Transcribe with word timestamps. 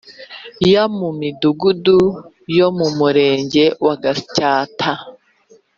ya 0.71 0.83
mu 0.97 1.09
Midugudu 1.19 1.99
yo 2.57 2.67
mu 2.77 2.87
Murenge 2.97 3.63
wa 3.85 3.95
Gatsata 4.03 4.91